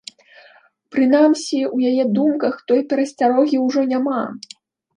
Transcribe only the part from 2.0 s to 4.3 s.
ў думках такой перасцярогі ўжо няма.